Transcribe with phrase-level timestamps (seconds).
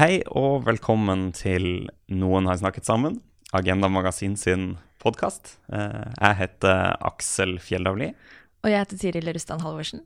[0.00, 3.18] Hei og velkommen til Noen har snakket sammen,
[3.52, 4.62] Agenda Magasin sin
[5.02, 5.58] podkast.
[5.68, 8.08] Jeg heter Aksel Fjellavli.
[8.64, 10.00] Og jeg heter Tiril Rustan Halvorsen.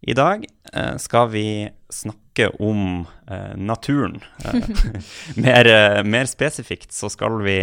[0.00, 4.20] I dag eh, skal vi snakke om eh, naturen.
[4.44, 4.54] Eh,
[5.36, 5.68] mer,
[6.04, 7.58] mer, spesifikt så skal vi,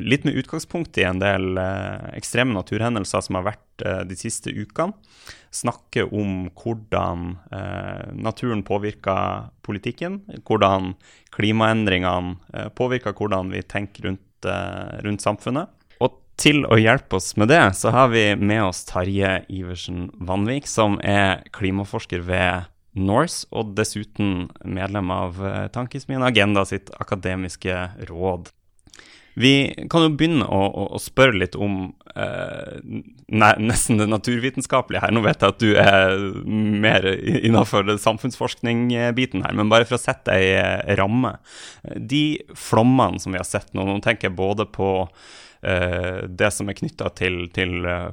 [0.00, 1.60] litt med utgangspunkt i en del
[2.16, 4.96] ekstreme naturhendelser som har vært de siste ukene,
[5.52, 7.32] snakke om hvordan
[8.20, 10.92] naturen påvirker politikken, hvordan
[11.32, 14.50] klimaendringene påvirker hvordan vi tenker rundt,
[15.00, 15.72] rundt samfunnet
[16.40, 20.96] til å hjelpe oss med det, så har vi med oss Tarje Iversen Vanvik, som
[21.04, 27.76] er klimaforsker ved Norse, og dessuten medlem av eh, Tankesmien Agenda sitt akademiske
[28.08, 28.50] råd.
[29.38, 29.52] Vi
[29.92, 35.14] kan jo begynne å, å, å spørre litt om eh, ne, nesten det naturvitenskapelige her.
[35.14, 40.34] Nå vet jeg at du er mer innafor samfunnsforskning-biten her, men bare for å sette
[40.34, 41.36] ei eh, ramme.
[41.94, 44.90] De flommene som vi har sett nå, nå tenker jeg både på
[45.60, 48.08] det som er knytta til, til eh,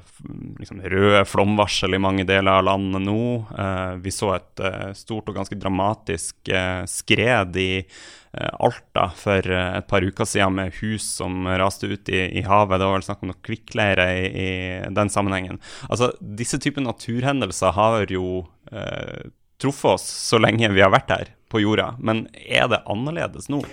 [0.59, 3.23] liksom røde flomvarsel i mange deler av landet nå.
[3.55, 4.63] Eh, vi så et
[4.99, 6.51] stort og ganske dramatisk
[6.91, 7.71] skred i
[8.37, 12.77] Alta for et par uker siden med hus som raste ut i, i havet.
[12.77, 14.49] Det var vel snakk om noe kvikkleire i, i,
[14.93, 15.61] den sammenhengen.
[15.87, 21.31] Altså, Disse typer naturhendelser har jo eh, truffet oss så lenge vi har vært her
[21.49, 23.63] på jorda, men er det annerledes nå?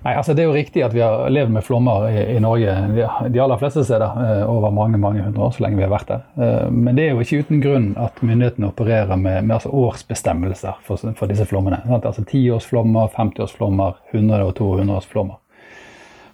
[0.00, 2.72] Nei, altså Det er jo riktig at vi har levd med flommer i, i Norge
[2.94, 6.08] de, aller fleste steder eh, over mange mange hundre år, så lenge vi har vært
[6.08, 6.22] der.
[6.40, 10.80] Eh, men det er jo ikke uten grunn at myndighetene opererer med, med altså årsbestemmelser
[10.86, 11.82] for, for, disse flommene.
[11.84, 12.08] Sant?
[12.08, 15.36] Altså Tiårsflommer, 50-årsflommer, 100- og 200-årsflommer.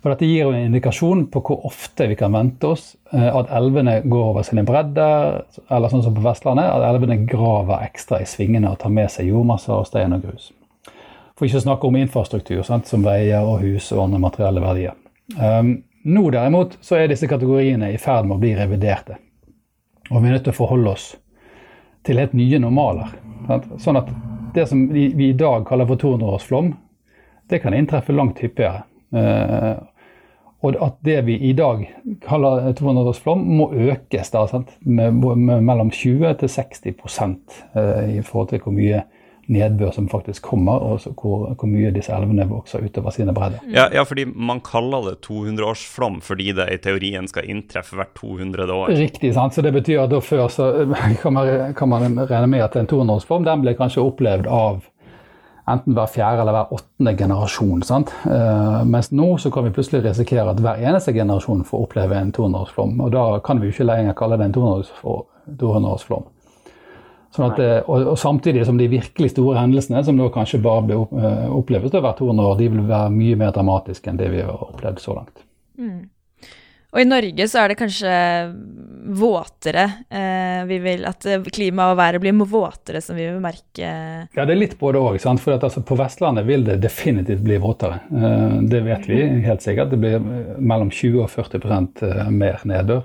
[0.05, 3.51] For Dette gir jo en indikasjon på hvor ofte vi kan vente oss eh, at
[3.59, 8.31] elvene går over sine bredder, eller sånn som på Vestlandet, at elvene graver ekstra i
[8.31, 10.53] svingene og tar med seg jordmasser, stein og grus.
[11.37, 14.95] For ikke å snakke om infrastruktur, sant, som veier og hus og andre materielle verdier.
[15.37, 15.75] Um,
[16.07, 19.19] nå derimot så er disse kategoriene i ferd med å bli reviderte.
[20.09, 21.11] Og vi er nødt til å forholde oss
[22.07, 23.11] til helt nye normaler.
[23.49, 23.67] Sant?
[23.83, 24.09] Sånn at
[24.55, 26.71] det som vi, vi i dag kaller for 200-årsflom,
[27.51, 28.87] det kan inntreffe langt hyppigere.
[29.13, 29.77] Uh,
[30.65, 31.83] og at det vi i dag
[32.25, 34.47] kaller 200-årsflom, må økes da,
[34.81, 39.05] med, med, mellom 20 til 60 uh, i forhold til hvor mye
[39.53, 43.63] nedbør som faktisk kommer, og hvor, hvor, mye disse elvene vokser utover sine bredder.
[43.71, 48.67] Ja, ja, fordi man kaller det 200-årsflom fordi det i teorien skal inntreffe hvert 200
[48.75, 48.91] år.
[48.97, 49.55] Riktig, sant?
[49.55, 50.69] så det betyr at da før så
[51.23, 54.85] kan man, kan man regne med at en 200-årsflom den ble kanskje opplevd av
[55.67, 57.83] enten hver fjerde eller hver åttende generasjon.
[57.87, 58.13] sant?
[58.27, 62.33] Uh, mens nå så kan vi plutselig risikere at hver eneste generasjon får oppleve en
[62.35, 63.01] 200-årsflom.
[63.03, 66.31] Og da kan vi jo ikke lenger kalle det en 200-årsflom.
[67.35, 70.85] Sånn at, eh, og, og, Samtidig som de virkelig store hendelsene, som da kanskje bare
[70.87, 74.45] blir opplevd oppleves over 200 år, de vil være mye mer dramatiske enn det vi
[74.45, 75.43] har opplevd så langt.
[75.81, 76.05] Mm.
[76.97, 78.11] Og i Norge så er det kanskje
[79.21, 79.83] våtere.
[80.09, 83.91] Eh, vi vil at klimaet og været blir våtere, som vi vil merke.
[84.33, 85.19] Ja, det er litt både òg.
[85.21, 88.01] For altså, på Vestlandet vil det definitivt bli våtere.
[88.09, 89.93] Eh, det vet vi helt sikkert.
[89.93, 90.25] Det blir
[90.57, 93.05] mellom 20 og 40% mer nedbør.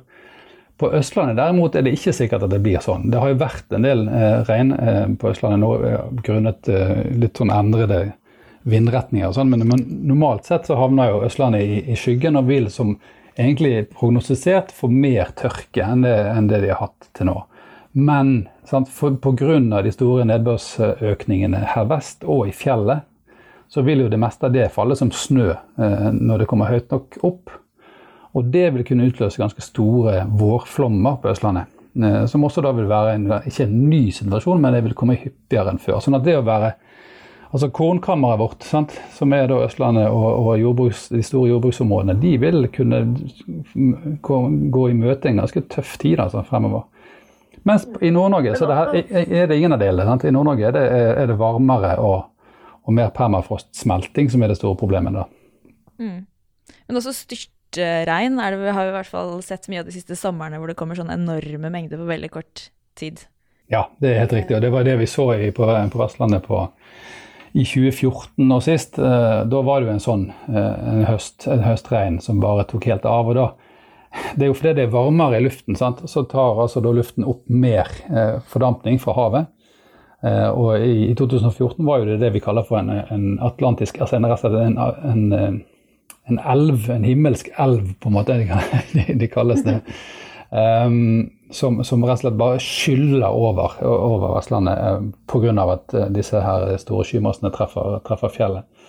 [0.81, 3.11] På Østlandet derimot er det ikke sikkert at det blir sånn.
[3.13, 7.03] Det har jo vært en del eh, regn eh, på Østlandet nå eh, grunnet eh,
[7.21, 7.99] litt sånn endrede
[8.65, 12.49] vindretninger og sånn, men, men, normalt sett så havner jo Østlandet i, i, skyggen og
[12.49, 12.95] vil som
[13.37, 17.37] egentlig prognostisert få mer tørke enn det, enn det de har hatt til nå.
[17.93, 18.33] Men
[18.65, 23.05] på grunn av de store nedbørsøkningene her vest og i fjellet,
[23.71, 26.91] så vil jo det meste av det falle som snø eh, når det kommer høyt
[26.91, 27.53] nok opp.
[28.37, 31.71] Og det vil kunne utløse ganske store vårflommer på Østlandet.
[31.99, 35.19] Eh, som også da vil være en, ikke en ny situasjon, men det vil komme
[35.19, 35.99] hyppigere enn før.
[36.03, 36.75] Sånn at det å være
[37.51, 42.67] Altså Kornkammeret vårt, sant, som er da Østlandet og, og de store jordbruksområdene, de vil
[42.71, 43.01] kunne
[44.23, 46.85] gå, i møte en ganske tøff tid altså, fremover.
[47.67, 50.15] Mens i Nord-Norge så det er det ingen av delene.
[50.15, 52.31] I Nord-Norge er, er, det varmere og,
[52.87, 55.19] og mer permafrostsmelting som er det store problemet.
[55.19, 55.27] da.
[55.99, 56.21] Mm.
[56.87, 60.17] Men også styrt regn er det, har i hvert fall sett mye av de siste
[60.19, 62.69] somrene hvor det kommer sånne enorme mengder på veldig kort
[62.99, 63.23] tid.
[63.71, 64.57] Ja, det er helt riktig.
[64.57, 66.65] Og det var det vi så i, på, på, Vestlandet på,
[67.51, 68.99] i 2014 og sist.
[68.99, 72.89] Eh, da var det jo en sånn eh, en høst, en høstregn som bare tok
[72.91, 73.31] helt av.
[73.31, 73.51] og da
[74.35, 76.01] det er jo fordi det er varmere i luften, sant?
[76.11, 79.51] så tar altså da luften opp mer eh, fordampning fra havet.
[80.27, 84.01] Eh, og i, i, 2014 var jo det det vi kaller for en, en atlantisk
[84.03, 84.27] altså en,
[84.75, 85.61] en, en,
[86.29, 88.37] en, elv, en himmelsk elv, på en måte,
[89.21, 89.79] de, kalles det.
[90.51, 94.97] Um, som, som, rett og slett bare skyller over, over Vestlandet eh,
[95.31, 95.53] pga.
[95.73, 98.87] at eh, disse her store skymassene treffer, treffer fjellet.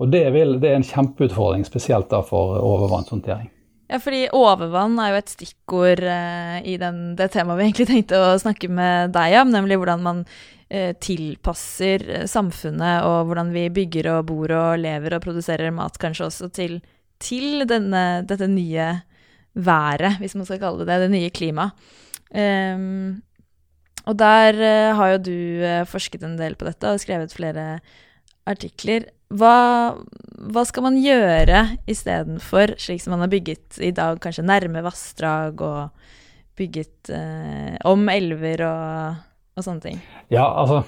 [0.00, 3.50] Og det, vil, det, er en kjempeutfordring, spesielt da for overvannshåndtering.
[3.90, 8.20] Ja, fordi overvann er jo et stikkord uh, i den, det temaet vi egentlig tenkte
[8.22, 13.64] å snakke med deg om, nemlig hvordan man uh, tilpasser eh, samfunnet og hvordan vi
[13.74, 16.78] bygger og bor og lever og produserer mat kanskje også til,
[17.18, 18.92] til denne, dette nye
[19.58, 21.90] været, hvis man skal kalle det det, det nye klimaet.
[22.30, 23.24] Um,
[24.06, 24.56] og der
[24.96, 25.34] har jo du
[25.90, 27.66] forsket en del på dette og skrevet flere
[28.48, 29.08] artikler.
[29.30, 29.94] Hva,
[30.50, 35.60] hva skal man gjøre istedenfor, slik som man har bygget i dag, kanskje nærme vassdrag
[35.62, 36.08] og
[36.58, 39.20] bygget eh, om elver og,
[39.54, 40.00] og, sånne ting?
[40.32, 40.82] Ja, altså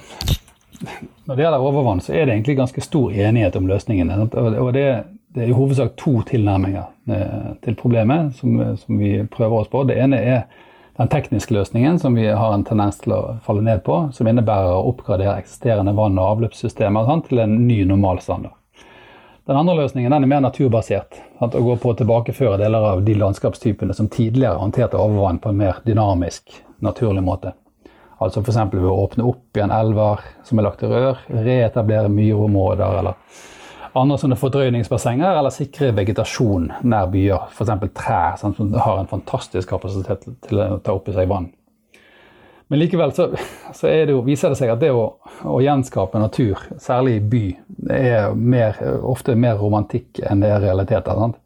[1.29, 4.17] Når det gjelder overvann, så er det egentlig ganske stor enighet om løsningene.
[4.35, 4.87] Og det,
[5.31, 9.85] det er i hovedsak to tilnærminger eh, til problemet som, som vi prøver oss på.
[9.87, 10.43] Det ene er
[10.97, 14.75] den tekniske løsningen som vi har en tendens til å falle ned på, som innebærer
[14.75, 18.53] å oppgradere eksisterende vann- og avløpssystemer sant, til en ny normalstandard.
[19.49, 21.17] Den andre løsningen den er mer naturbasert.
[21.41, 25.51] Sant, og går på å tilbakeføre deler av de landskapstypene som tidligere håndterte overvann på
[25.51, 26.53] en mer dynamisk,
[26.85, 27.57] naturlig måte.
[28.23, 28.61] Altså F.eks.
[28.71, 33.19] ved å åpne opp igjen elver som er lagt i rør, reetablere myrområder eller
[33.99, 37.51] andre sånne fordrøyningsbassenger eller sikre vegetasjon nær byer.
[37.53, 37.73] F.eks.
[37.97, 41.51] trær som har en fantastisk kapasitet til å ta opp i seg vann.
[42.73, 43.27] Men likevel så,
[43.77, 45.05] så det jo, viser det seg at det å,
[45.45, 47.45] å, gjenskape natur, særlig i by,
[47.93, 51.19] er mer, ofte mer romantikk enn det er realiteter.
[51.21, 51.37] sant?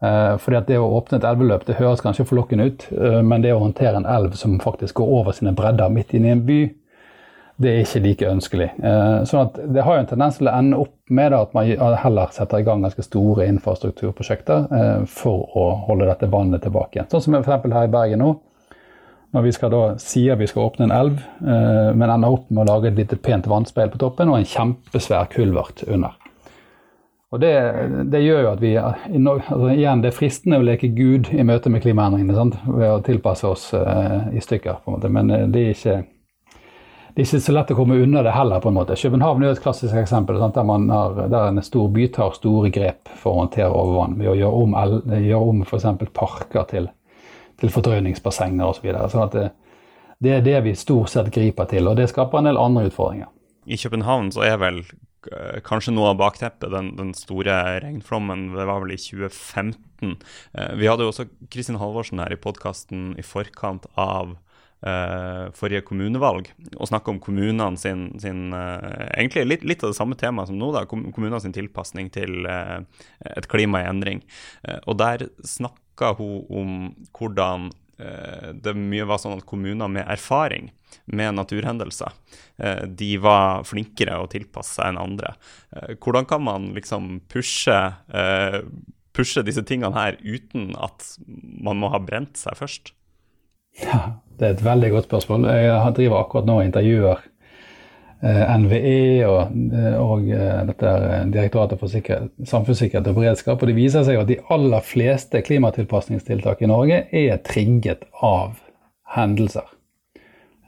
[0.00, 3.44] Eh, fordi at Det å åpne et elveløp det høres kanskje forlokkende ut, eh, men
[3.44, 6.46] det å håndtere en elv som faktisk går over sine bredder midt inne i en
[6.46, 6.60] by,
[7.60, 8.68] det er ikke like ønskelig.
[8.80, 11.68] Eh, sånn at Det har jo en tendens til å ende opp med at man
[12.00, 17.10] heller setter i gang ganske store infrastrukturprosjekter eh, for å holde dette vannet tilbake igjen.
[17.12, 17.66] Sånn som f.eks.
[17.68, 18.30] her i Bergen nå.
[19.30, 22.64] Når vi skal da sier vi skal åpne en elv, eh, men ender opp med
[22.64, 26.16] å lage et lite pent vannspeil på toppen og en kjempesvær kulvert under.
[27.30, 27.52] Og det,
[28.10, 31.70] det, gjør jo at vi altså Igjen, det er fristende å leke Gud i møte
[31.70, 32.56] med klimaendringene sant?
[32.66, 34.80] ved å tilpasse oss i stykker.
[34.82, 36.00] på en måte, Men det er ikke
[37.14, 38.60] det er ikke så lett å komme unna det heller.
[38.60, 38.96] på en måte.
[38.96, 40.62] København er et klassisk eksempel der,
[40.92, 44.18] har, der en stor by tar store grep for å håndtere overvann.
[44.20, 44.76] Ved å gjøre om,
[45.10, 45.88] gjøre om f.eks.
[46.14, 46.88] parker til,
[47.60, 48.80] til fordrøyningsbassenger osv.
[48.80, 49.10] Så videre.
[49.10, 49.50] sånn det,
[50.20, 53.30] det er det vi stort sett griper til, og det skaper en del andre utfordringer.
[53.66, 58.50] I København så er vel eh, kanskje noe av bakteppet den, den, store regnflommen.
[58.54, 60.14] Det var vel i 2015.
[60.52, 64.36] Eh, vi hadde jo også Kristin Halvorsen her i podkasten i forkant av
[64.80, 66.46] forrige kommunevalg,
[66.78, 70.56] og snakke om kommunene sin, sin uh, Egentlig litt, litt, av det samme temaet som
[70.56, 72.80] nå, da, kommunene sin tilpasning til uh,
[73.36, 74.22] et klima i endring.
[74.86, 76.76] og der snakka hun om
[77.16, 80.70] hvordan det mye var sånn at kommuner med erfaring
[81.12, 82.14] med naturhendelser,
[82.88, 85.34] de var flinkere å tilpasse seg enn andre.
[86.00, 87.76] hvordan kan man liksom pushe
[89.16, 91.04] pushe disse tingene her uten at
[91.60, 92.94] man må ha brent seg først?
[93.78, 95.44] Ja, Det er et veldig godt spørsmål.
[95.44, 97.18] Jeg driver akkurat nå og intervjuer
[98.24, 100.92] eh, NVE og, eh, og eh, dette
[101.34, 101.92] Direktoratet for
[102.48, 103.60] samfunnssikkerhet og beredskap.
[103.60, 108.56] og Det viser seg at de aller fleste klimatilpasningstiltak i Norge er trigget av
[109.16, 109.68] hendelser.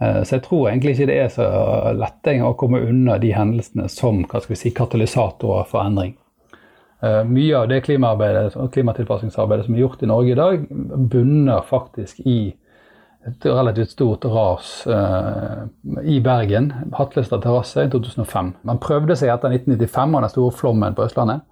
[0.03, 1.45] Så jeg tror egentlig ikke det er så
[1.95, 6.17] lett å komme unna de hendelsene som hva skal vi si, katalysatorer for endring.
[7.03, 10.67] Mye av det klimatilpasningsarbeidet som er gjort i Norge i dag,
[11.13, 12.51] bunner faktisk i
[13.29, 15.63] et relativt stort ras eh,
[16.03, 16.73] i Bergen.
[16.93, 18.53] Hatlestad terrasse i 2005.
[18.67, 21.45] Man prøvde seg etter 1995 og den store flommen på Østlandet.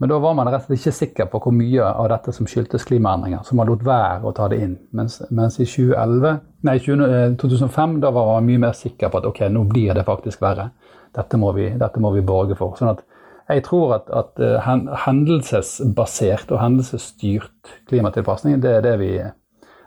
[0.00, 2.46] Men da var man rett og slett ikke sikker på hvor mye av dette som
[2.48, 3.42] skyldtes klimaendringer.
[3.44, 4.78] Så man lot være å ta det inn.
[4.96, 9.28] Mens, mens i 2011, nei, 20, 2005 da var man mye mer sikker på at
[9.28, 10.70] ok, nå blir det faktisk verre.
[11.12, 12.78] Dette må vi, dette må vi borge for.
[12.78, 13.04] Sånn at
[13.50, 14.70] jeg tror at, at uh,
[15.04, 19.12] hendelsesbasert og hendelsesstyrt klimatilpasning det er det vi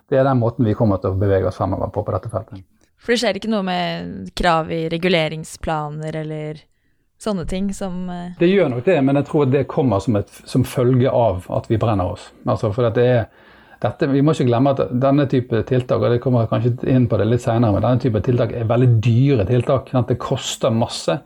[0.10, 2.64] det er den måten vi kommer til å bevege oss fremover på på dette feltet.
[3.04, 6.62] For det skjer ikke noe med krav i reguleringsplaner eller
[7.24, 8.36] sånne ting som uh...
[8.40, 11.68] Det gjør nok det, men jeg tror det kommer som, et, som følge av at
[11.72, 12.30] vi brenner oss.
[12.48, 13.28] Altså for det er,
[13.84, 17.20] dette, vi må ikke glemme at denne type tiltak og det kommer kanskje inn på
[17.20, 19.92] det litt senere, men denne type tiltak er veldig dyre tiltak.
[19.92, 20.12] Sant?
[20.12, 21.20] det koster masse.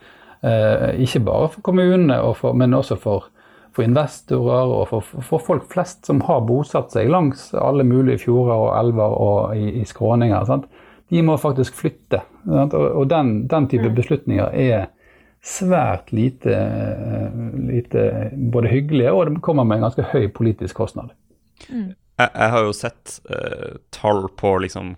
[0.46, 3.30] Eh, ikke bare for kommunene, for, men også for,
[3.78, 8.56] for investorer og for, for, folk flest som har bosatt seg langs alle mulige fjorder
[8.58, 10.48] og elver og i, i skråninger.
[10.50, 10.66] Sant?
[11.14, 12.24] De må faktisk flytte.
[12.44, 12.74] Sant?
[12.74, 13.98] Og, og den, den, type mm.
[14.00, 14.88] beslutninger er
[15.46, 16.58] svært lite,
[17.70, 18.02] lite
[18.52, 21.14] både hyggelige, og det kommer med en ganske høy politisk kostnad.
[21.70, 21.94] Mm.
[22.18, 24.96] Jeg, jeg, har jo sett uh, tall på liksom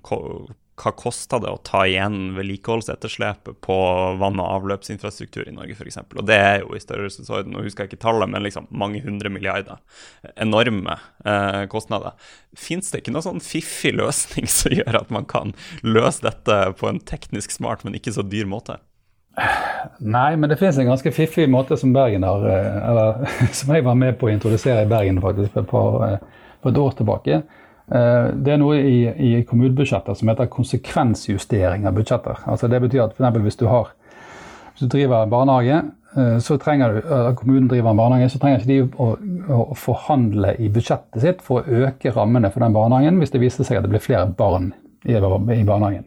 [0.79, 3.77] hva kosta det å ta igjen vedlikeholdsetterslepet på
[4.21, 5.99] vann- og avløpsinfrastruktur i Norge f.eks.
[6.15, 9.31] Og det er jo i størrelsesorden, nå husker jeg ikke tallet, men liksom mange hundre
[9.33, 9.81] milliarder.
[10.39, 12.15] Enorme eh, kostnader.
[12.57, 16.91] Fins det ikke noen sånn fiffig løsning som gjør at man kan løse dette på
[16.91, 18.79] en teknisk smart, men ikke så dyr måte?
[19.99, 23.25] Nei, men det finnes en ganske fiffig måte som Bergen har, eh, eller
[23.59, 26.73] som jeg var med på å introdusere i Bergen faktisk for et, par, eh, for
[26.73, 27.41] et år tilbake.
[27.89, 32.43] Eh, det er noe i, i kommunebudsjetter som heter konsekvensjustering av budsjetter.
[32.45, 33.95] Altså det betyr at for hvis du har
[34.79, 35.79] hvis du driver en barnehage,
[36.17, 36.99] eh, så trenger du,
[37.35, 39.09] kommunen driver en barnehage, så trenger ikke de å,
[39.57, 43.67] å, forhandle i budsjettet sitt for å øke rammene for den barnehagen hvis det viser
[43.67, 44.71] seg at det blir flere barn
[45.03, 46.05] i, i barnehagen.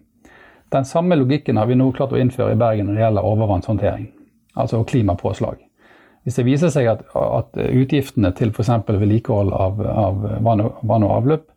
[0.72, 4.08] Den samme logikken har vi nå klart å innføre i Bergen når det gjelder overvannshåndtering,
[4.56, 5.58] altså klimapåslag.
[6.22, 8.70] Hvis det viser seg at, at utgiftene til f.eks.
[8.88, 11.48] vedlikehold av, av vann, og, vann og avløp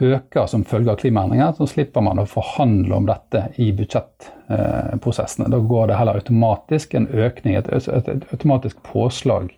[0.00, 5.50] øker som følge av klimaendringer, så slipper man å forhandle om dette i budsjettprosessene.
[5.52, 9.52] Da går det heller automatisk en økning, et, et, et automatisk påslag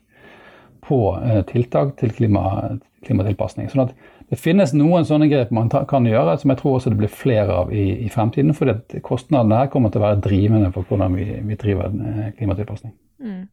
[0.86, 2.76] på eh, tiltak til klima,
[3.06, 3.70] klimatilpasning.
[3.72, 3.96] Sånn at
[4.30, 7.60] det finnes noen sånne grep man kan gjøre, som jeg tror også det blir flere
[7.62, 8.54] av i, i fremtiden.
[8.58, 8.72] For
[9.06, 12.94] kostnadene her kommer til å være drivende for hvordan vi, vi driver eh, klimatilpasning.
[13.22, 13.44] Mm.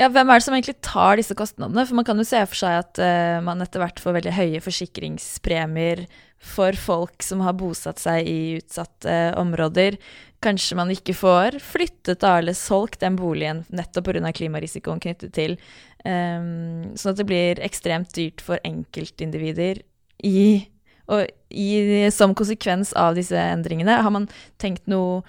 [0.00, 1.84] Ja, Hvem er det som egentlig tar disse kostnadene?
[1.84, 4.62] For Man kan jo se for seg at uh, man etter hvert får veldig høye
[4.64, 6.06] forsikringspremier
[6.40, 9.98] for folk som har bosatt seg i utsatte områder.
[10.40, 14.32] Kanskje man ikke får flyttet da, eller solgt den boligen nettopp pga.
[14.32, 15.58] klimarisikoen knyttet til.
[16.00, 19.82] Um, sånn at det blir ekstremt dyrt for enkeltindivider
[20.24, 20.64] i,
[21.12, 24.00] og i, som konsekvens av disse endringene.
[24.00, 25.20] Har man tenkt noe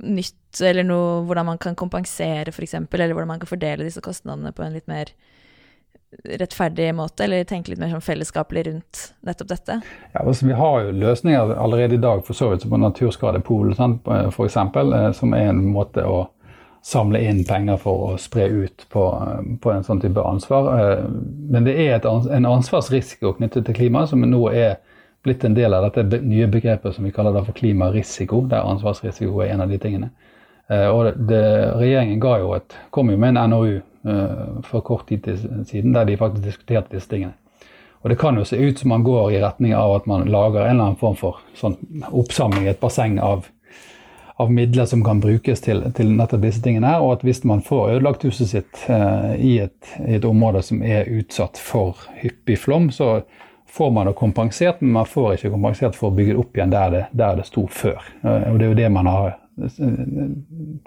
[0.00, 4.54] nytt, eller noe, hvordan man kan kompensere, f.eks., eller hvordan man kan fordele disse kostnadene
[4.56, 5.12] på en litt mer
[6.24, 9.78] rettferdig måte, eller tenke litt mer sånn fellesskapelig rundt nettopp dette?
[10.12, 14.56] Ja, altså Vi har jo løsninger allerede i dag for så vidt på Naturskadepol f.eks.,
[14.56, 16.26] eh, som er en måte å
[16.82, 19.02] samle inn penger for å spre ut på,
[19.62, 20.72] på en sånn type ansvar.
[20.76, 21.04] Eh,
[21.54, 24.80] men det er et, en ansvarsrisiko knyttet til klima som nå er
[25.22, 29.54] blitt en del av dette nye begrepet som vi kaller for klimarisiko, der ansvarsrisiko er
[29.54, 30.10] en av de tingene.
[30.70, 31.42] Eh, og det,
[31.78, 35.28] Regjeringen ga jo et, kom jo med en NOU eh, for kort tid
[35.68, 37.36] siden der de faktisk diskuterte disse tingene.
[38.02, 40.64] Og Det kan jo se ut som man går i retning av at man lager
[40.64, 41.76] en eller annen form for sånn
[42.10, 43.46] oppsamling i et basseng av,
[44.42, 46.88] av, midler som kan brukes til, til, nettopp disse tingene.
[46.88, 50.64] her, Og at hvis man får ødelagt huset sitt eh, i, et, i, et, område
[50.66, 53.22] som er utsatt for hyppig flom, så
[53.72, 56.72] får man det kompensert, men man får ikke kompensert for å bygge det opp igjen
[56.74, 58.02] der det, der det sto før.
[58.20, 59.38] Eh, og det er jo det man har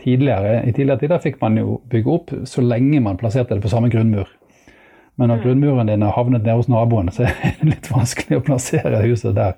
[0.01, 3.70] tidligere, I tidligere tider fikk man jo bygge opp så lenge man plasserte det på
[3.70, 4.30] samme grunnmur.
[5.15, 5.44] Men når mm.
[5.44, 9.38] grunnmuren din har havnet nede hos naboen, så er det litt vanskelig å plassere huset
[9.38, 9.58] der.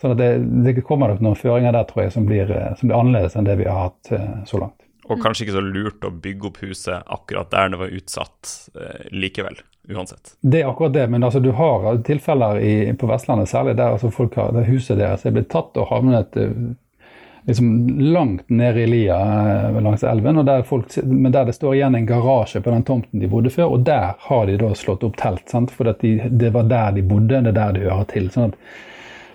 [0.00, 0.30] Så det,
[0.64, 2.48] det kommer nok noen føringer der tror jeg, som blir,
[2.80, 4.78] som blir annerledes enn det vi har hatt eh, så langt.
[5.10, 9.08] Og kanskje ikke så lurt å bygge opp huset akkurat der det var utsatt eh,
[9.10, 9.56] likevel,
[9.90, 10.36] uansett.
[10.40, 14.12] Det er akkurat det, men altså, du har tilfeller i, på Vestlandet, særlig der altså,
[14.14, 16.54] folk har, der huset deres er blitt tatt og havnet eh,
[17.50, 17.72] liksom,
[18.12, 22.06] langt ned i lia eh, langs elven, der folk, men der det står igjen en
[22.06, 25.48] garasje på den tomten de bodde før, og der har de da slått opp telt.
[25.50, 25.74] Sant?
[25.74, 28.30] For de, det var der de bodde, det er der de hører til.
[28.30, 28.62] sånn at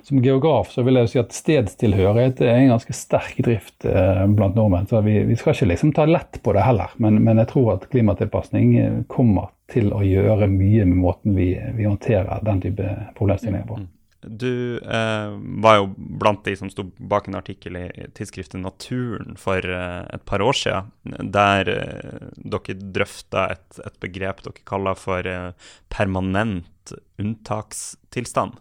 [0.06, 4.58] som geograf så vil jeg si at stedstilhørighet er en ganske sterk drift eh, blant
[4.58, 4.86] nordmenn.
[4.90, 7.74] Så vi, vi, skal ikke liksom ta lett på det heller, men, men, jeg tror
[7.76, 12.96] at klimatilpasning eh, kommer til å gjøre mye med måten vi, vi håndterer den type
[13.18, 13.82] problemstillinger på.
[13.82, 13.92] Mm.
[14.26, 15.30] Du eh,
[15.62, 17.86] var jo blant de som sto bak en artikkel i
[18.18, 20.92] tidsskriftet Naturen for eh, et par år siden,
[21.34, 25.52] der eh, dere drøfta et, et, begrep dere kaller for eh,
[25.94, 28.58] permanent unntakstilstand.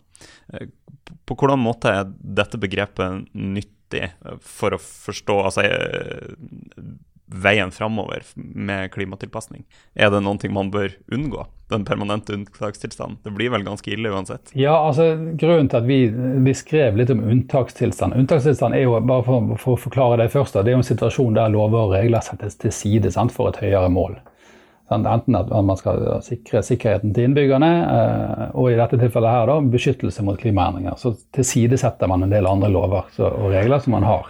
[0.53, 0.69] Eh,
[1.25, 6.95] på hvordan måte er dette begrepet nyttig for å forstå altså, eh,
[7.27, 9.65] veien framover med klimatilpasning?
[9.95, 11.47] Er det noe man bør unngå?
[11.73, 13.19] Den permanente unntakstilstanden?
[13.25, 14.53] Det blir vel ganske ille uansett?
[14.53, 15.99] Ja, altså Grunnen til at vi,
[16.45, 20.59] vi skrev litt om unntakstilstand Unntakstilstand er jo, bare for, for, å forklare det først,
[20.61, 23.61] det er jo en situasjon der lover og regler settes til side sant, for et
[23.63, 24.19] høyere mål.
[24.93, 27.71] Enten at man skal sikre sikkerheten til innbyggerne,
[28.53, 30.99] og i dette tilfellet her da, beskyttelse mot klimaendringer.
[31.01, 34.29] Så tilsidesetter man en del andre lover og regler som man har.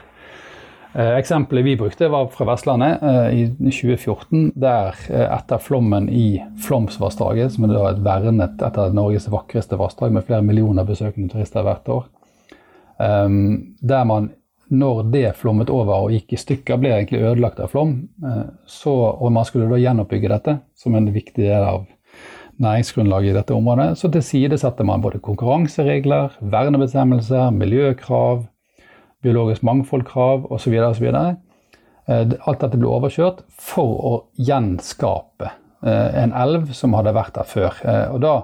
[0.95, 4.53] Eh, eksempelet vi brukte, var fra Vestlandet eh, i 2014.
[4.55, 10.23] Der eh, etter flommen i Flåmsvassdraget, som er et vernet etter Norges vakreste vassdrag med
[10.29, 12.07] flere millioner besøkende turister hvert år,
[12.95, 14.29] der man
[14.73, 17.99] når det flommet over og gikk i stykker, ble egentlig ødelagt av flom,
[18.65, 21.85] så, og man skulle da gjenoppbygge dette som en viktig del av
[22.63, 28.45] næringsgrunnlaget i dette området, så tilsidesetter man både konkurranseregler, vernebestemmelser, miljøkrav,
[29.25, 30.77] biologisk mangfoldkrav osv.
[30.89, 31.09] osv.
[31.15, 37.49] Eh, alt dette ble overkjørt for å gjenskape eh, en elv som hadde vært der
[37.49, 37.81] før.
[37.83, 38.35] Eh, og da,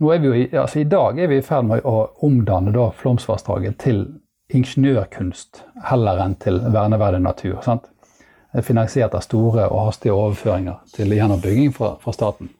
[0.00, 2.90] nå er vi jo, altså I dag er vi i ferd med å omdanne da
[2.96, 4.06] Flåmsvassdraget til
[4.56, 7.60] ingeniørkunst heller enn til verneverdig natur.
[7.64, 7.88] sant?
[8.66, 12.50] Finansiert av store og hastige overføringer til gjenoppbygging fra, fra staten.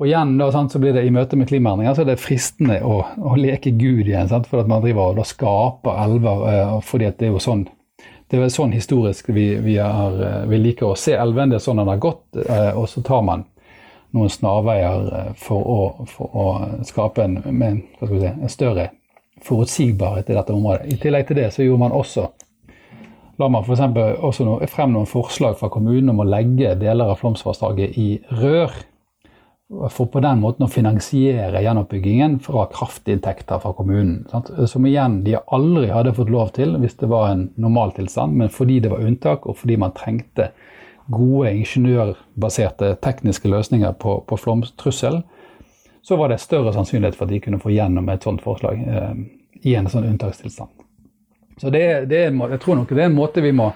[0.00, 2.78] Og igjen da, sant, så blir det I møte med klimaendringer så er det fristende
[2.86, 4.30] å, å leke Gud igjen.
[4.30, 6.46] Sant, for at man driver og skaper elver.
[6.48, 7.66] Eh, fordi det er jo sånn
[8.30, 11.50] det er sånn historisk vi, vi, er, eh, vi, liker å se elven.
[11.50, 12.22] Det er sånn den har gått.
[12.38, 13.44] Eh, og så tar man
[14.16, 16.46] noen snarveier for å, for å
[16.86, 18.88] skape en, en, si, en, større
[19.46, 20.92] forutsigbarhet i dette området.
[20.92, 22.28] I tillegg til det så gjorde man også
[23.40, 23.80] la man f.eks.
[24.20, 28.74] også noe, frem noen forslag fra kommunen om å legge deler av Flåmsvassdraget i rør
[29.70, 34.24] for på den måten å finansiere gjenoppbyggingen fra kraftinntekter fra kommunen.
[34.32, 34.50] Sant?
[34.68, 38.80] Som igjen de aldri hadde fått lov til hvis det var en normaltilstand, men fordi
[38.82, 40.50] det var unntak, og fordi man trengte
[41.10, 45.22] gode ingeniørbaserte tekniske løsninger på, på flomtrusselen,
[46.02, 49.14] så var det større sannsynlighet for at de kunne få gjennom et sånt forslag eh,
[49.68, 50.70] i en sånn unntakstilstand.
[51.60, 53.70] Så det, det, jeg tror nok det er en måte vi må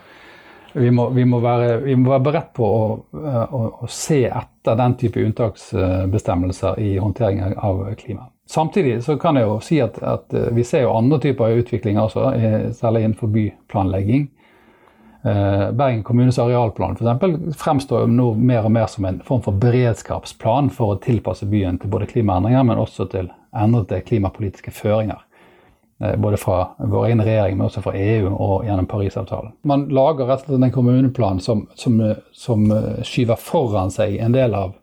[0.74, 4.74] vi må, vi må, være, vi må være, beredt på å, å, å, se etter
[4.80, 8.26] den type unntaksbestemmelser i håndteringen av klima.
[8.50, 12.26] Samtidig så kan jeg jo si at, at vi ser jo andre typer utvikling også,
[12.74, 14.26] særlig innenfor byplanlegging.
[15.24, 19.56] Eh, Bergen kommunes arealplan for eksempel, fremstår nå mer og mer som en form for
[19.56, 25.22] beredskapsplan for å tilpasse byen til både klimaendringer, men også til endrede klimapolitiske føringer.
[26.02, 29.54] Eh, både fra vår egen regjering, men også fra EU og gjennom Parisavtalen.
[29.64, 31.96] Man lager rett og slett en kommuneplan som, som,
[32.36, 34.76] som eh, skyver foran seg en del av,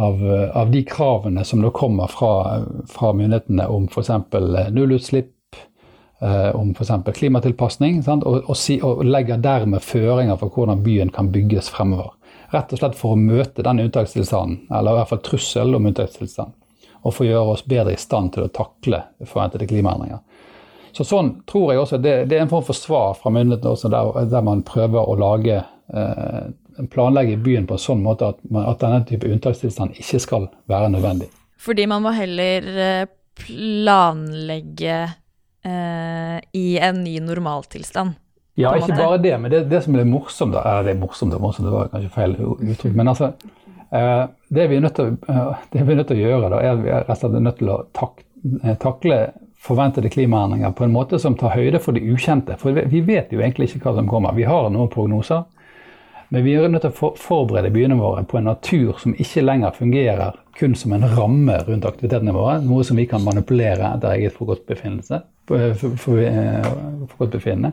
[0.00, 0.24] av,
[0.62, 4.14] av de kravene som nå kommer fra, fra myndighetene om f.eks.
[4.72, 5.28] nullutslipp,
[6.22, 6.92] om f.eks.
[7.16, 12.12] klimatilpasning, og, og, si, og, legger dermed føringer for hvordan byen kan bygges fremover.
[12.52, 16.52] Rett og slett for å møte den unntakstilstanden, eller i hvert fall trussel om unntakstilstand
[17.02, 20.20] og for å gjøre oss bedre i stand til å takle forventede klimaendringer.
[20.92, 23.90] Så sånn tror jeg også, Det, det er en form for svar fra myndighetene også,
[23.92, 26.42] der, der, man prøver å lage eh,
[26.92, 30.92] planlegge byen på en sånn måte at, man, at denne type unntakstilstand ikke skal være
[30.92, 31.30] nødvendig.
[31.62, 33.08] Fordi man må heller eh,
[33.40, 35.00] planlegge
[35.64, 38.18] eh, i en ny normaltilstand.
[38.60, 41.38] Ja, ikke bare det, men det, det som er morsomt, eller det er morsomt, det,
[41.38, 42.96] er morsomt, det var kanskje feil uttrykk.
[42.98, 43.30] Men altså,
[43.92, 47.02] Eh, det vi til, eh, er nødt til å gjøre, da, er at vi er
[47.04, 48.22] rett og slett nødt til å tak,
[48.64, 49.18] eh, takle
[49.60, 52.56] forventede klimaendringer på en måte som tar høyde for det ukjente.
[52.58, 54.32] For vi vet jo egentlig ikke hva som kommer.
[54.32, 55.44] Vi har noen prognoser,
[56.30, 59.70] men vi er nødt til å forberede byene våre på en natur som ikke lenger
[59.76, 64.36] fungerer kun som en ramme rundt aktivitetene våre, noe som vi kan manipulere etter eget
[64.36, 66.20] forgodtbefinnende, for, for,
[67.16, 67.72] for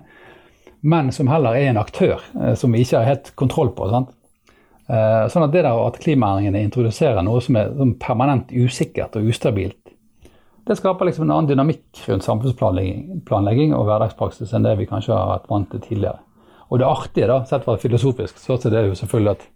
[0.82, 2.22] men som heller er en aktør
[2.56, 3.90] som vi ikke har helt kontroll på.
[3.92, 4.14] Sant?
[4.90, 9.78] Eh, sånn at det der at klimaendringene introduserer noe som er permanent usikkert og ustabilt,
[10.66, 15.30] det skaper liksom en annen dynamikk rundt samfunnsplanlegging og hverdagspraksis enn det vi kanskje har
[15.32, 16.22] vært vant til tidligere.
[16.70, 19.48] Og det artige, da, sett fra filosofisk, så er det jo selvfølgelig at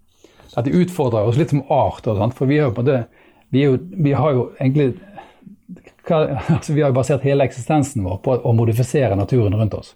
[0.55, 2.05] dette utfordrer oss litt som art.
[2.37, 3.05] for vi, det,
[3.49, 4.93] vi, jo, vi, har jo egentlig
[6.07, 6.23] hva,
[6.55, 9.93] altså Vi har jo basert hele eksistensen vår på å modifisere naturen rundt oss.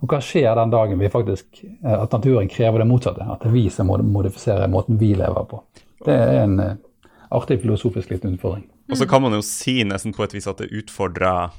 [0.00, 3.24] Og hva skjer den dagen vi faktisk, eh, at naturen krever det motsatte?
[3.24, 5.60] At det er vi som må modifisere måten vi lever på.
[6.06, 6.76] Det er en uh,
[7.36, 8.64] artig filosofisk liten utfordring.
[8.90, 11.52] Og så kan man jo si nesten på et vis at det utfordrer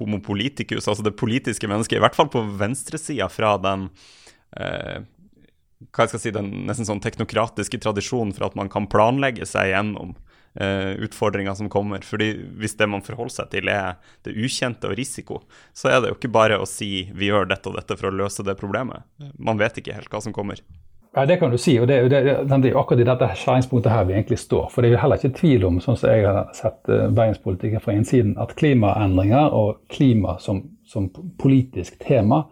[0.00, 3.88] homopolitikus, altså det politiske mennesket, i hvert fall på venstresida fra den
[4.60, 5.00] uh,
[5.88, 9.72] hva jeg skal si, den nesten sånn teknokratiske tradisjonen for at man kan planlegge seg
[9.72, 10.12] gjennom
[10.60, 12.04] uh, utfordringer som kommer.
[12.04, 15.40] fordi Hvis det man forholder seg til er det ukjente og risiko,
[15.72, 18.18] så er det jo ikke bare å si vi gjør dette og dette for å
[18.22, 19.08] løse det problemet.
[19.38, 20.60] Man vet ikke helt hva som kommer.
[21.16, 24.04] Ja, Det kan du si, og det, det, det er akkurat i dette skjæringspunktet her
[24.06, 24.68] vi egentlig står.
[24.70, 27.82] For det er jo heller ikke tvil om, sånn som jeg har sett uh, bergenspolitikken
[27.82, 31.08] fra innsiden, at klimaendringer og klima som, som
[31.40, 32.44] politisk tema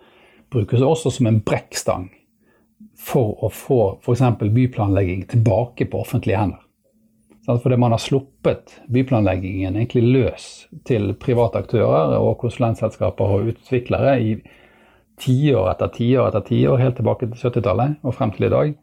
[0.50, 2.08] brukes også som en brekkstang
[2.98, 4.24] for å få f.eks.
[4.42, 6.64] byplanlegging tilbake på offentlige hender.
[7.48, 10.48] Fordi man har sluppet byplanleggingen egentlig løs
[10.84, 14.34] til private aktører og konsulentselskaper og utviklere i
[15.18, 18.74] tiår etter tiår etter tiår, helt tilbake til 70-tallet og frem til i dag.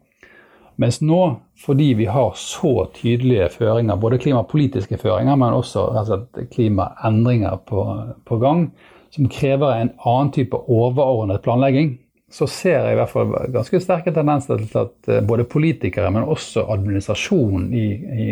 [0.82, 1.20] Mens nå,
[1.62, 6.18] fordi vi har så tydelige føringer, både klimapolitiske føringer, men også altså,
[6.52, 7.84] klimaendringer på,
[8.28, 8.66] på gang,
[9.14, 11.94] som krever en annen type overordnet planlegging,
[12.32, 16.26] så ser jeg i hvert fall ganske sterke tendenser til at eh, både politikere, men
[16.26, 18.26] også administrasjonen i, i,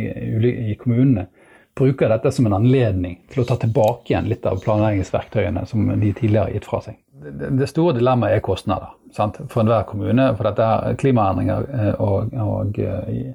[0.72, 1.28] i, kommunene
[1.78, 6.10] bruker dette som en anledning til å ta tilbake igjen litt av planleggingsverktøyene som de
[6.12, 6.98] tidligere har gitt fra seg.
[7.24, 9.38] Det, store dilemmaet er kostnader sant?
[9.48, 10.28] for enhver kommune.
[10.36, 13.32] For dette er klimaendringer eh, og, og, eh,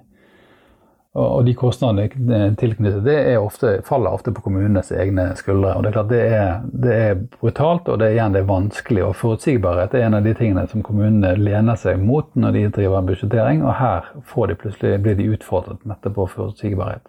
[1.17, 5.72] og, de kostnadene tilknyttet det ofte, faller ofte på kommunenes egne skuldre.
[5.76, 8.52] og Det er klart det er, det er brutalt, og det er, igjen, det er
[8.52, 9.04] vanskelig.
[9.08, 13.08] og Forutsigbarhet er en av de tingene som kommunene lener seg mot når de driver
[13.10, 13.60] budsjettering.
[13.65, 17.06] Og her de plutselig, blir de utfordret nettopp på forutsigbarhet.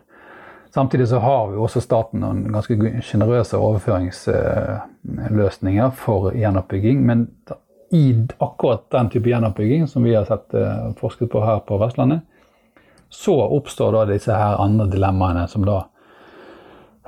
[0.72, 7.04] Samtidig så har vi også staten noen ganske sjenerøse overføringsløsninger for gjenoppbygging.
[7.04, 7.28] Men
[7.92, 12.20] i akkurat den type gjenoppbygging som vi har sett eh, forsket på her på Vestlandet,
[13.11, 15.83] så oppstår da disse her andre dilemmaene som da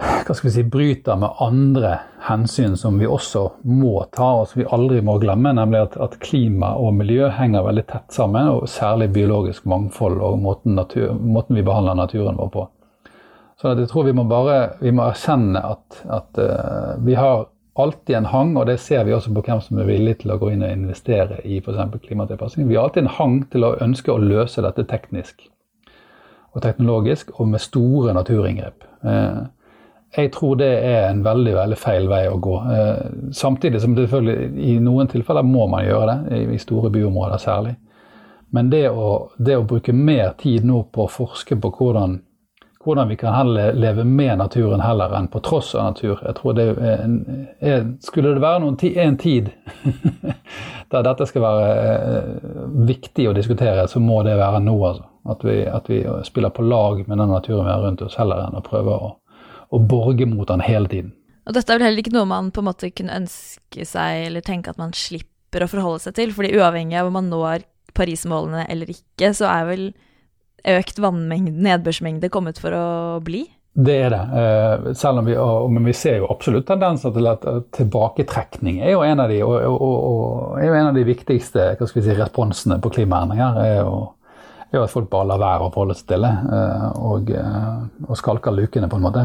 [0.03, 1.93] hva skal vi si, bryter med andre
[2.27, 6.17] hensyn som vi også må ta, og som vi aldri må glemme, nemlig at, at
[6.23, 11.59] klima og miljø henger veldig tett sammen, og særlig biologisk mangfold og måten, natur, måten
[11.59, 12.67] vi behandler naturen vår på.
[13.61, 17.47] Så jeg tror vi må bare vi må erkjenne at, at uh, vi har
[17.79, 20.41] alltid en hang, og det ser vi også på hvem som er villig til å
[20.41, 22.01] gå inn og investere i f.eks.
[22.09, 22.67] klimatilpasning.
[22.69, 25.47] Vi har alltid en hang til å ønske å løse dette teknisk
[26.53, 28.87] og teknologisk og med store naturinngrep.
[29.05, 29.45] Uh,
[30.17, 32.57] jeg tror det er en veldig veldig feil vei å gå.
[32.69, 37.41] Uh, samtidig som det selvfølgelig i noen tilfeller må man gjøre det, i, store byområder
[37.41, 37.77] særlig.
[38.53, 42.21] Men det å, det å bruke mer tid nå på å forske på hvordan
[42.85, 46.19] hvordan vi kan heller leve med naturen heller enn på tross av natur.
[46.27, 47.05] Jeg tror det er,
[47.61, 49.51] er Skulle det være ti, en tid
[50.93, 52.51] der dette skal være eh,
[52.89, 54.77] viktig å diskutere, så må det være nå.
[54.87, 55.12] altså.
[55.29, 58.43] At vi, at vi, spiller på lag med den naturen vi har rundt oss, heller
[58.43, 59.11] enn å prøve å,
[59.71, 61.13] å borge mot den hele tiden.
[61.47, 64.45] Og dette er vel heller ikke noe man på en måte kunne ønske seg eller
[64.47, 66.35] tenke at man slipper å forholde seg til.
[66.35, 69.89] fordi uavhengig av om man når Paris-målene eller ikke, så er vel
[70.73, 72.87] økt vannmengde, nedbørsmengde kommet for å
[73.25, 73.45] bli?
[73.73, 74.23] Det er det.
[74.37, 75.35] Eh, selv om vi,
[75.73, 79.55] men vi ser jo absolutt tendenser til at tilbaketrekning er jo en av de, og,
[79.73, 83.63] og, og en av de viktigste si, responsene på klimaendringer.
[83.65, 83.95] er jo,
[84.81, 88.55] jo at folk bare lar være å forholde seg stille eh, og, eh, og skalker
[88.57, 89.25] lukene, på en måte.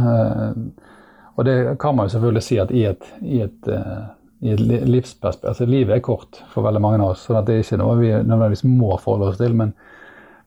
[1.38, 3.70] Og det kan man jo selvfølgelig si at i et, i et,
[4.42, 7.66] i et livsperspektiv altså Livet er kort for veldig mange av oss, så det er
[7.66, 9.56] ikke noe vi nødvendigvis må forholde oss til.
[9.58, 9.76] men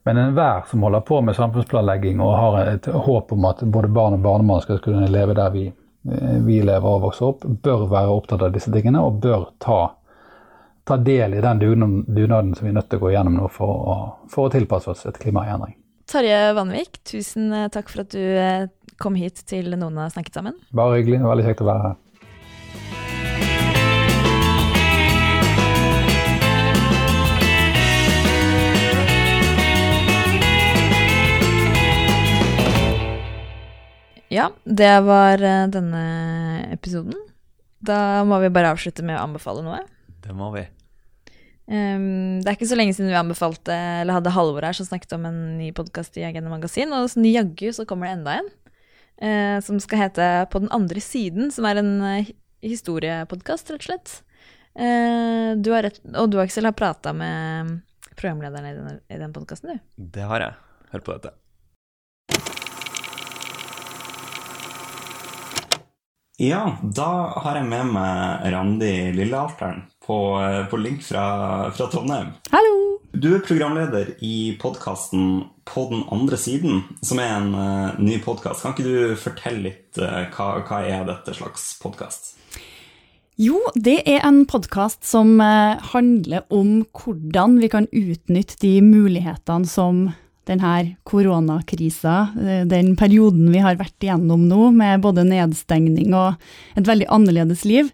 [0.03, 4.17] men enhver som holder på med samfunnsplanlegging og har et håp om at både barn
[4.17, 8.15] og barnebarn skal kunne leve der vi, eh, vi, lever og vokser opp, bør være
[8.15, 9.81] opptatt av disse tingene og bør ta,
[10.85, 13.71] ta del i den dugnaden som vi er nødt til å gå gjennom nå for
[13.71, 13.97] å,
[14.33, 15.77] for å tilpasse oss et klimaendring.
[16.11, 18.67] Tarje Vanvik, tusen takk for at du eh,
[19.01, 20.57] kom hit til Noen har snakket sammen.
[20.75, 21.23] Bare hyggelig.
[21.23, 21.99] Veldig kjekt å være her.
[34.31, 36.03] Ja, det var eh, denne
[36.71, 37.17] episoden.
[37.83, 39.81] Da må vi bare avslutte med å anbefale noe.
[40.21, 40.67] Det må vi.
[41.71, 45.15] Um, det er ikke så lenge siden vi anbefalte, eller hadde Halvor her som snakket
[45.15, 48.51] om en ny podkast i Agenda Magasin, og jaggu så kommer det enda en.
[49.21, 52.31] Uh, som skal hete På den andre siden, som er en uh,
[52.65, 54.17] historiepodkast, rett og slett.
[54.75, 57.79] Uh, du har rett, og du, Aksel, har prata med
[58.17, 59.95] programlederen i den, i den podkasten, du?
[60.19, 60.59] Det har jeg.
[60.91, 61.37] Hør på dette.
[66.41, 67.07] Ja, da
[67.45, 70.15] har jeg med meg Randi Lillealteren på,
[70.73, 71.25] på link fra,
[71.69, 72.31] fra, Trondheim.
[72.49, 72.77] Hallo!
[73.13, 78.65] Du er programleder i podkasten På den andre siden, som er en uh, ny podkast.
[78.65, 82.33] Kan ikke du fortelle litt uh, hva, hva, er dette slags podkast?
[83.37, 89.69] Jo, det er en podkast som uh, handler om hvordan vi kan utnytte de mulighetene
[89.69, 90.07] som
[90.51, 96.41] denne koronakrisa, eh, den perioden vi har vært igjennom nå, med både nedstengning og
[96.79, 97.93] et veldig annerledes liv,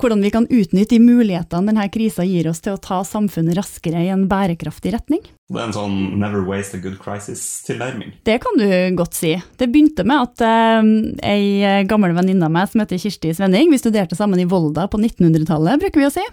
[0.00, 4.02] hvordan vi kan utnytte de mulighetene denne krisa gir oss til å ta samfunnet raskere
[4.02, 5.22] i en bærekraftig retning.
[5.52, 8.12] Det er en sånn 'never waste a good crisis'-tilnærming?
[8.24, 9.40] Det kan du godt si.
[9.56, 10.82] Det begynte med at eh,
[11.22, 14.98] ei gammel venninne av meg som heter Kirsti Svenning, vi studerte sammen i Volda på
[14.98, 16.24] 1900-tallet, bruker vi å si.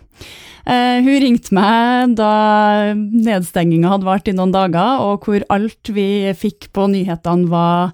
[0.66, 6.34] Eh, hun ringte meg da nedstenginga hadde vart i noen dager, og hvor alt vi
[6.38, 7.92] fikk på nyhetene var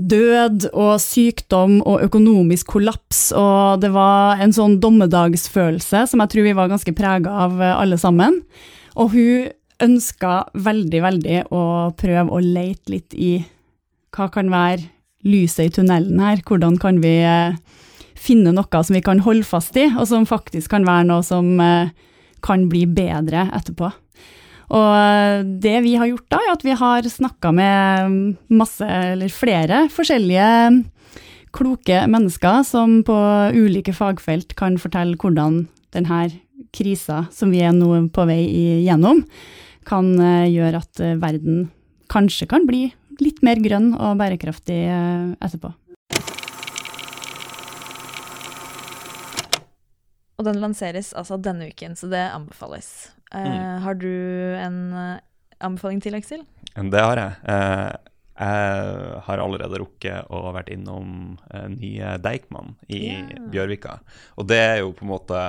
[0.00, 6.46] død og sykdom og økonomisk kollaps, og det var en sånn dommedagsfølelse som jeg tror
[6.46, 8.40] vi var ganske prega av eh, alle sammen.
[8.96, 9.50] Og hun
[9.82, 11.62] ønska veldig, veldig å
[11.98, 13.34] prøve å leite litt i
[14.12, 14.86] hva kan være
[15.26, 17.58] lyset i tunnelen her, hvordan kan vi eh,
[18.18, 21.52] finne noe som vi kan holde fast i, og som faktisk kan være noe som
[21.60, 21.92] eh,
[22.42, 23.92] kan bli bedre etterpå.
[24.72, 28.16] Og eh, det vi har gjort da, er at vi har snakka med
[28.52, 30.48] masse, eller flere forskjellige
[31.52, 33.18] kloke mennesker som på
[33.52, 36.22] ulike fagfelt kan fortelle hvordan denne
[36.72, 39.20] krisa som vi er nå på vei igjennom,
[39.88, 41.66] kan eh, gjøre at eh, verden
[42.12, 42.86] kanskje kan bli
[43.20, 45.68] litt mer grønn og bærekraftig etterpå.
[50.42, 53.12] Og den lanseres altså denne uken, så det anbefales.
[53.30, 53.82] Uh, mm.
[53.84, 54.08] Har du
[54.58, 55.20] en uh,
[55.62, 56.42] anbefaling til, Aksel?
[56.74, 57.36] Det har jeg.
[57.46, 58.10] Uh,
[58.42, 61.36] jeg har allerede rukket å vært innom
[61.76, 63.44] nye Deichman i yeah.
[63.52, 63.98] Bjørvika.
[64.40, 65.42] Og det er jo på en måte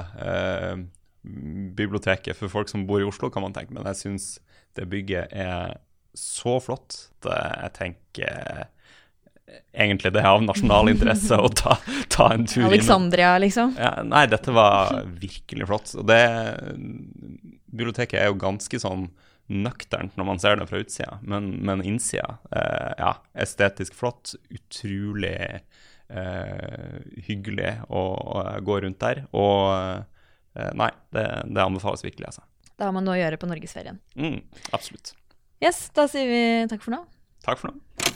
[1.79, 3.73] biblioteket for folk som bor i Oslo, kan man tenke.
[3.73, 4.27] Men jeg syns
[4.77, 5.79] det bygget er
[6.13, 8.67] så flott jeg tenker
[9.73, 11.77] egentlig det er av nasjonal interesse å ta,
[12.13, 12.69] ta en tur inn.
[12.71, 13.75] Alexandria, liksom?
[13.79, 15.93] Ja, nei, dette var virkelig flott.
[15.99, 16.23] Og det
[17.73, 19.07] biblioteket er jo ganske sånn
[19.53, 23.11] nøkternt når man ser det fra utsida, men, men innsida eh, Ja,
[23.45, 24.35] estetisk flott.
[24.53, 25.35] Utrolig
[26.07, 29.25] eh, hyggelig å, å, gå rundt der.
[29.35, 32.47] Og eh, nei, det, det, anbefales virkelig, altså.
[32.73, 33.99] Da har man noe å gjøre på norgesferien.
[34.17, 34.39] Mm,
[34.73, 35.13] absolutt.
[35.63, 37.03] Yes, da sier vi takk for nå.
[37.45, 38.12] Takk for nå.